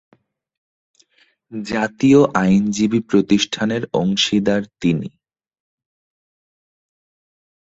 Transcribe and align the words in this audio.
জাতীয় 1.51 2.19
আইনজীবী 2.35 2.99
প্রতিষ্ঠানের 3.01 3.83
অংশীদার 3.93 4.61
তিনি। 4.81 5.09